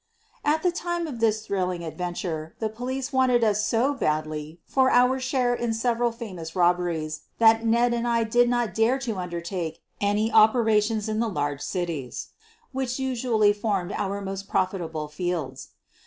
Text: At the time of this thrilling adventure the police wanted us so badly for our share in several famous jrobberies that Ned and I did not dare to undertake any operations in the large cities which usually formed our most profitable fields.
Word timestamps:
At 0.43 0.63
the 0.63 0.71
time 0.71 1.05
of 1.05 1.19
this 1.19 1.45
thrilling 1.45 1.83
adventure 1.83 2.55
the 2.57 2.69
police 2.69 3.13
wanted 3.13 3.43
us 3.43 3.63
so 3.63 3.93
badly 3.93 4.59
for 4.65 4.89
our 4.89 5.19
share 5.19 5.53
in 5.53 5.75
several 5.75 6.11
famous 6.11 6.53
jrobberies 6.53 7.19
that 7.37 7.67
Ned 7.67 7.93
and 7.93 8.07
I 8.07 8.23
did 8.23 8.49
not 8.49 8.73
dare 8.73 8.97
to 8.97 9.17
undertake 9.19 9.83
any 10.01 10.31
operations 10.31 11.07
in 11.07 11.19
the 11.19 11.29
large 11.29 11.61
cities 11.61 12.29
which 12.71 12.97
usually 12.97 13.53
formed 13.53 13.91
our 13.91 14.21
most 14.21 14.49
profitable 14.49 15.07
fields. 15.07 15.67